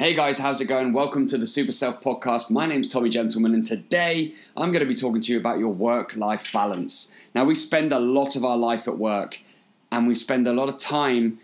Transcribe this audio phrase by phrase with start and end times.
[0.00, 0.94] Hey guys, how's it going?
[0.94, 2.50] Welcome to the Super Self Podcast.
[2.50, 5.74] My name's Tommy Gentleman, and today I'm going to be talking to you about your
[5.74, 7.14] work life balance.
[7.34, 9.40] Now, we spend a lot of our life at work,
[9.92, 11.38] and we spend a lot of time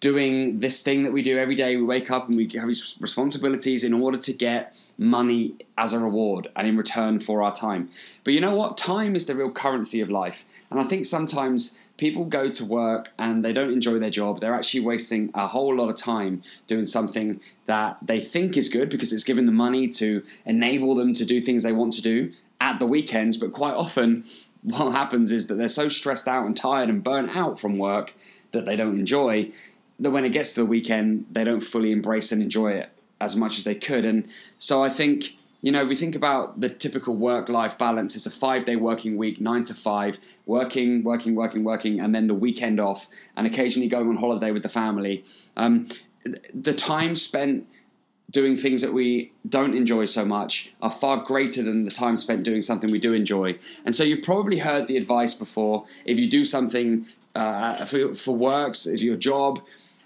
[0.00, 1.76] doing this thing that we do every day.
[1.76, 5.98] We wake up and we have these responsibilities in order to get money as a
[5.98, 7.88] reward and in return for our time.
[8.22, 8.76] But you know what?
[8.76, 10.44] Time is the real currency of life.
[10.70, 14.40] And I think sometimes people go to work and they don't enjoy their job.
[14.40, 18.88] They're actually wasting a whole lot of time doing something that they think is good
[18.90, 22.32] because it's given them money to enable them to do things they want to do
[22.60, 23.36] at the weekends.
[23.36, 24.24] But quite often,
[24.62, 28.14] what happens is that they're so stressed out and tired and burnt out from work
[28.52, 29.50] that they don't enjoy
[30.00, 32.90] that when it gets to the weekend, they don't fully embrace and enjoy it
[33.20, 34.04] as much as they could.
[34.04, 34.26] And
[34.58, 38.14] so I think, you know, we think about the typical work life balance.
[38.14, 42.26] It's a five day working week, nine to five, working, working, working, working, and then
[42.26, 45.24] the weekend off, and occasionally going on holiday with the family.
[45.56, 45.88] Um,
[46.52, 47.66] the time spent
[48.30, 52.44] doing things that we don't enjoy so much are far greater than the time spent
[52.44, 53.58] doing something we do enjoy.
[53.86, 58.36] And so you've probably heard the advice before if you do something uh, for, for
[58.36, 59.62] works, if your job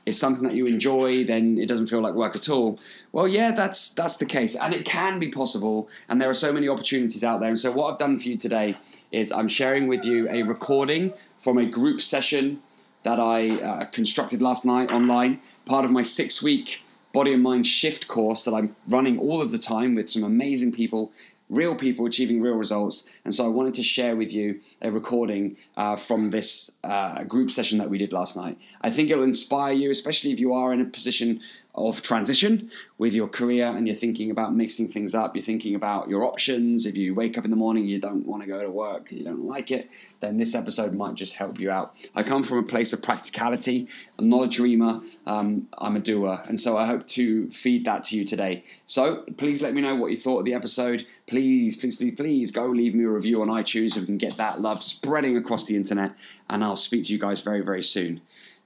[0.09, 2.79] is something that you enjoy, then it doesn't feel like work at all.
[3.13, 5.89] Well, yeah, that's that's the case, and it can be possible.
[6.09, 7.51] And there are so many opportunities out there.
[7.51, 8.77] And so, what I've done for you today
[9.13, 12.63] is I'm sharing with you a recording from a group session
[13.03, 17.67] that I uh, constructed last night online, part of my six week body and mind
[17.67, 21.11] shift course that I'm running all of the time with some amazing people
[21.49, 23.11] real people achieving real results.
[23.25, 27.51] And so I wanted to share with you a recording uh, from this uh, group
[27.51, 28.59] session that we did last night.
[28.81, 31.41] I think it'll inspire you, especially if you are in a position
[31.79, 36.09] of transition with your career and you're thinking about mixing things up, you're thinking about
[36.09, 36.87] your options.
[36.87, 39.25] If you wake up in the morning you don't want to go to work, you
[39.25, 41.95] don't like it, then this episode might just help you out.
[42.15, 43.89] I come from a place of practicality.
[44.19, 46.43] I'm not a dreamer, um, I'm a doer.
[46.47, 48.65] And so I hope to feed that to you today.
[48.87, 51.07] So please let me know what you thought of the episode.
[51.27, 54.37] Please, please, please, please go leave me a review on iTunes so we can get
[54.37, 56.15] that love spreading across the internet.
[56.51, 58.21] And I'll speak to you guys very, very soon.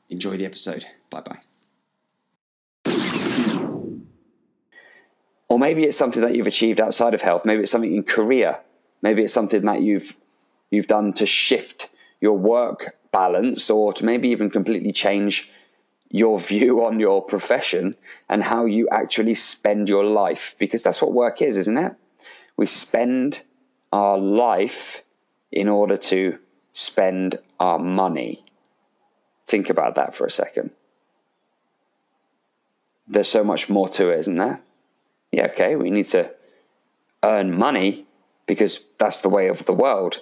[0.09, 0.86] Enjoy the episode.
[1.10, 1.51] Bye bye.
[5.52, 7.44] Or maybe it's something that you've achieved outside of health.
[7.44, 8.60] Maybe it's something in career.
[9.02, 10.16] Maybe it's something that you've
[10.70, 11.90] you've done to shift
[12.22, 15.50] your work balance or to maybe even completely change
[16.08, 17.96] your view on your profession
[18.30, 21.96] and how you actually spend your life because that's what work is, isn't it?
[22.56, 23.42] We spend
[23.92, 25.02] our life
[25.50, 26.38] in order to
[26.72, 28.42] spend our money.
[29.46, 30.70] Think about that for a second.
[33.06, 34.62] There's so much more to it, isn't there?
[35.32, 36.31] Yeah, okay, we need to
[37.25, 38.06] earn money
[38.47, 40.20] because that's the way of the world.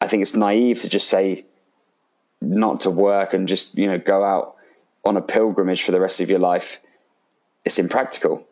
[0.00, 1.46] I think it's naive to just say
[2.40, 4.56] not to work and just, you know, go out
[5.04, 6.80] on a pilgrimage for the rest of your life.
[7.64, 8.46] It's impractical.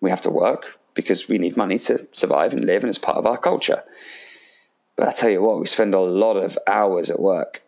[0.00, 3.16] We have to work because we need money to survive and live, and it's part
[3.16, 3.82] of our culture.
[4.96, 7.62] But I tell you what, we spend a lot of hours at work.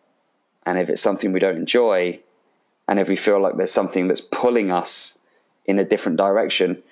[0.65, 2.19] And if it's something we don't enjoy,
[2.87, 5.19] and if we feel like there's something that's pulling us
[5.65, 6.83] in a different direction,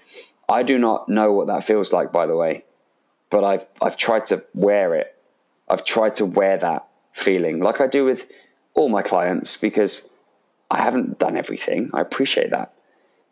[0.50, 2.66] I do not know what that feels like, by the way,
[3.30, 5.16] but I've I've tried to wear it.
[5.70, 8.30] I've tried to wear that feeling, like I do with
[8.74, 10.10] all my clients, because
[10.70, 11.92] I haven't done everything.
[11.94, 12.74] I appreciate that,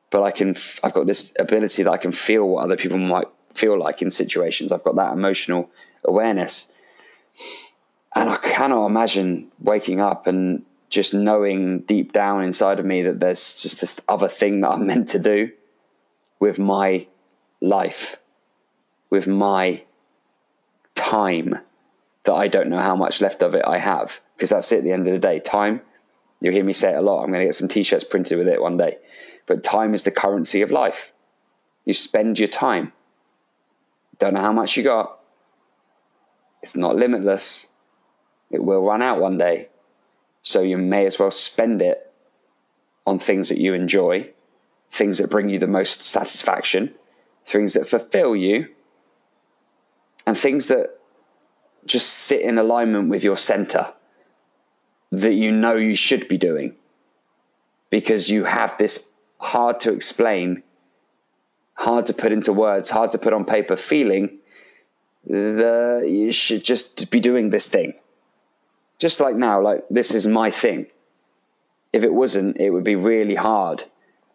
[0.09, 0.55] but I can.
[0.83, 4.11] I've got this ability that I can feel what other people might feel like in
[4.11, 4.71] situations.
[4.71, 5.69] I've got that emotional
[6.05, 6.71] awareness,
[8.15, 13.19] and I cannot imagine waking up and just knowing deep down inside of me that
[13.19, 15.51] there's just this other thing that I'm meant to do
[16.39, 17.07] with my
[17.61, 18.21] life,
[19.09, 19.83] with my
[20.93, 21.57] time
[22.23, 24.19] that I don't know how much left of it I have.
[24.35, 25.39] Because that's it at the end of the day.
[25.39, 25.81] Time,
[26.41, 27.23] you'll hear me say it a lot.
[27.23, 28.97] I'm going to get some t shirts printed with it one day.
[29.45, 31.13] But time is the currency of life.
[31.85, 32.91] You spend your time.
[34.19, 35.19] Don't know how much you got.
[36.61, 37.71] It's not limitless.
[38.51, 39.69] It will run out one day.
[40.43, 42.11] So you may as well spend it
[43.05, 44.31] on things that you enjoy
[44.91, 46.93] things that bring you the most satisfaction,
[47.45, 48.67] things that fulfill you,
[50.27, 50.97] and things that
[51.85, 53.93] just sit in alignment with your center
[55.11, 56.75] that you know you should be doing
[57.89, 60.61] because you have this hard to explain,
[61.75, 64.37] hard to put into words, hard to put on paper feeling
[65.25, 67.93] that you should just be doing this thing.
[69.01, 70.85] Just like now, like this is my thing.
[71.91, 73.83] If it wasn't, it would be really hard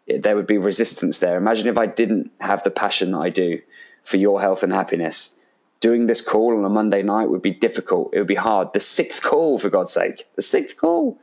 [0.07, 1.37] there would be resistance there.
[1.37, 3.61] Imagine if I didn't have the passion that I do
[4.05, 5.33] for your health and happiness.
[5.79, 8.09] doing this call on a Monday night would be difficult.
[8.15, 8.73] It would be hard.
[8.73, 11.19] The sixth call, for God's sake, the sixth call.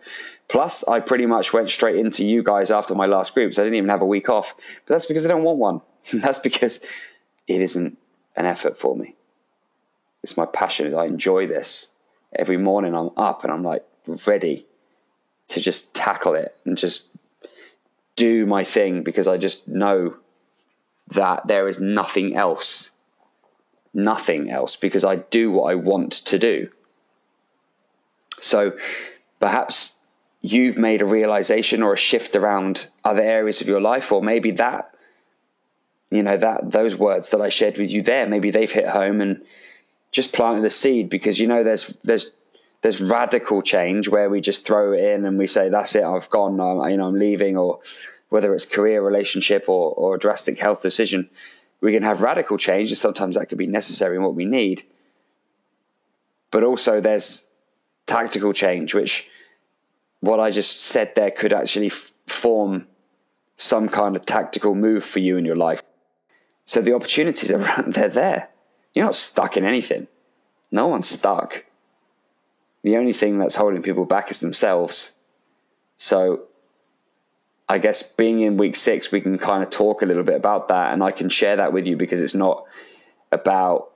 [0.47, 3.65] Plus, I pretty much went straight into you guys after my last group, so I
[3.65, 4.53] didn't even have a week off.
[4.85, 5.81] But that's because I don't want one.
[6.21, 6.79] that's because
[7.47, 7.97] it isn't
[8.35, 9.15] an effort for me.
[10.21, 10.93] It's my passion.
[10.93, 11.87] I enjoy this.
[12.35, 13.85] Every morning I'm up and I'm like
[14.27, 14.65] ready
[15.47, 17.15] to just tackle it and just
[18.15, 20.17] do my thing because I just know
[21.07, 22.91] that there is nothing else.
[23.93, 26.69] Nothing else because I do what I want to do.
[28.39, 28.75] So
[29.39, 29.99] perhaps
[30.41, 34.51] you've made a realization or a shift around other areas of your life, or maybe
[34.51, 34.93] that,
[36.11, 39.21] you know, that those words that I shared with you there, maybe they've hit home
[39.21, 39.43] and
[40.13, 42.31] just planted a seed because you know there's there's
[42.81, 46.29] there's radical change where we just throw it in and we say that's it I've
[46.29, 47.79] gone I'm, you know I'm leaving or
[48.29, 51.29] whether it's career relationship or, or a drastic health decision
[51.83, 54.83] we can have radical change and sometimes that could be necessary and what we need.
[56.49, 57.49] But also there's
[58.07, 59.29] tactical change which
[60.21, 62.87] what I just said there could actually f- form
[63.57, 65.83] some kind of tactical move for you in your life.
[66.63, 68.49] So the opportunities are they're there
[68.93, 70.07] you're not stuck in anything
[70.71, 71.65] no one's stuck
[72.83, 75.15] the only thing that's holding people back is themselves.
[75.95, 76.43] So
[77.69, 80.67] I guess being in week six, we can kind of talk a little bit about
[80.67, 82.65] that, and I can share that with you because it's not
[83.31, 83.91] about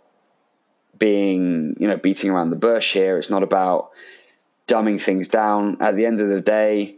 [0.97, 3.17] being, you know, beating around the bush here.
[3.17, 3.91] It's not about
[4.67, 5.77] dumbing things down.
[5.81, 6.95] At the end of the day,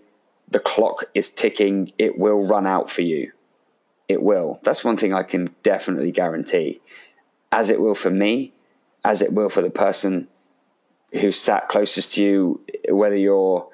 [0.48, 1.92] the clock is ticking.
[1.98, 3.32] It will run out for you.
[4.08, 4.60] It will.
[4.64, 6.82] That's one thing I can definitely guarantee.
[7.52, 8.54] As it will for me,
[9.04, 10.28] as it will for the person
[11.14, 13.68] who sat closest to you, whether you're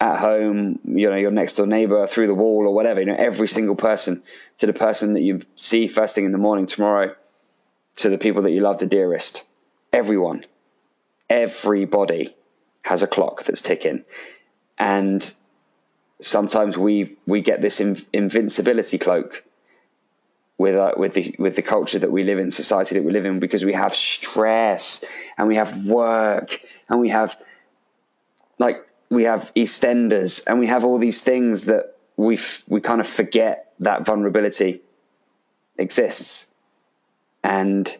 [0.00, 3.16] at home, you know, your next door neighbor through the wall or whatever, you know,
[3.16, 4.22] every single person
[4.58, 7.14] to the person that you see first thing in the morning tomorrow,
[7.96, 9.44] to the people that you love the dearest.
[9.92, 10.44] Everyone,
[11.30, 12.34] everybody
[12.82, 14.04] has a clock that's ticking.
[14.76, 15.32] And
[16.20, 19.44] sometimes we we get this invincibility cloak
[20.58, 23.24] with uh, with the with the culture that we live in, society that we live
[23.24, 25.04] in, because we have stress
[25.36, 27.40] and we have work and we have
[28.58, 33.00] like we have EastEnders and we have all these things that we f- we kind
[33.00, 34.80] of forget that vulnerability
[35.76, 36.52] exists,
[37.42, 37.96] and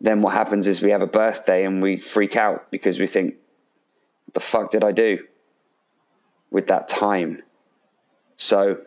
[0.00, 3.36] then what happens is we have a birthday and we freak out because we think,
[4.26, 5.24] "What the fuck did I do
[6.50, 7.42] with that time?"
[8.36, 8.78] So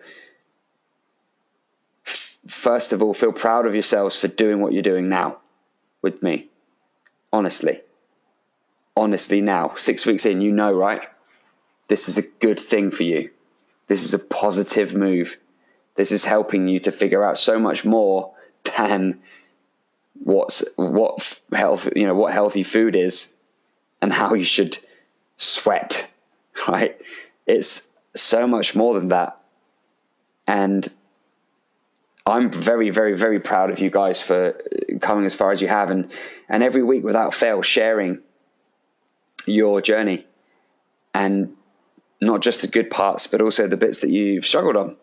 [2.48, 5.38] first of all, feel proud of yourselves for doing what you're doing now
[6.02, 6.48] with me.
[7.32, 7.82] Honestly.
[8.96, 11.08] Honestly, now, six weeks in, you know, right?
[11.88, 13.30] This is a good thing for you.
[13.88, 15.38] This is a positive move.
[15.96, 18.34] This is helping you to figure out so much more
[18.76, 19.20] than
[20.24, 23.34] what's what health you know what healthy food is
[24.02, 24.78] and how you should
[25.36, 26.12] sweat
[26.68, 27.00] right
[27.46, 29.38] it's so much more than that
[30.48, 30.92] and
[32.28, 34.60] I'm very, very, very proud of you guys for
[35.00, 36.12] coming as far as you have, and
[36.50, 38.20] and every week without fail sharing
[39.46, 40.28] your journey,
[41.14, 41.56] and
[42.20, 44.98] not just the good parts, but also the bits that you've struggled on.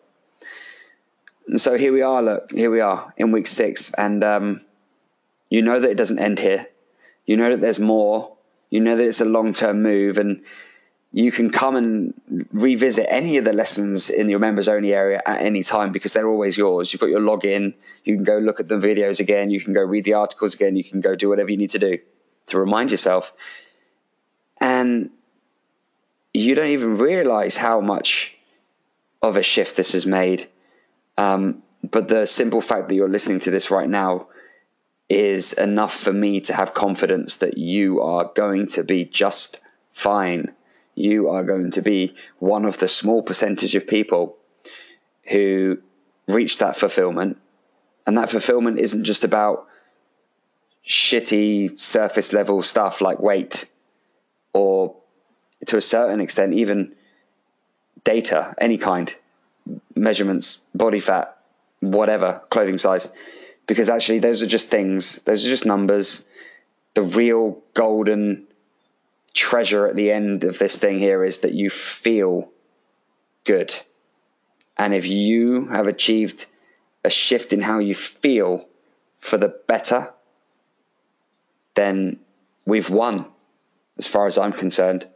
[1.47, 2.21] And so here we are.
[2.21, 4.61] Look, here we are in week six, and um,
[5.49, 6.67] you know that it doesn't end here.
[7.25, 8.35] You know that there's more.
[8.69, 10.43] You know that it's a long term move, and
[11.15, 12.13] you can come and
[12.51, 16.27] revisit any of the lessons in your members only area at any time because they're
[16.27, 16.91] always yours.
[16.91, 17.73] You've got your login.
[18.03, 19.49] You can go look at the videos again.
[19.49, 20.75] You can go read the articles again.
[20.75, 21.99] You can go do whatever you need to do
[22.47, 23.31] to remind yourself.
[24.59, 25.09] And
[26.33, 28.35] you don't even realize how much
[29.21, 30.49] of a shift this has made.
[31.17, 34.27] Um, but the simple fact that you're listening to this right now
[35.07, 39.61] is enough for me to have confidence that you are going to be just
[39.93, 40.53] fine
[40.95, 44.37] you are going to be one of the small percentage of people
[45.29, 45.77] who
[46.27, 47.37] reach that fulfillment.
[48.07, 49.67] And that fulfillment isn't just about
[50.87, 53.65] shitty surface level stuff like weight
[54.53, 54.95] or
[55.65, 56.93] to a certain extent, even
[58.03, 59.15] data, any kind,
[59.95, 61.37] measurements, body fat,
[61.79, 63.09] whatever, clothing size.
[63.67, 66.25] Because actually, those are just things, those are just numbers.
[66.93, 68.45] The real golden
[69.35, 72.49] treasure at the end of this thing here is that you feel
[73.43, 73.75] good.
[74.77, 76.47] And if you have achieved
[77.03, 78.67] a shift in how you feel
[79.19, 80.13] for the better,
[81.75, 82.19] then
[82.65, 83.27] we've won
[83.97, 85.07] as far as I'm concerned.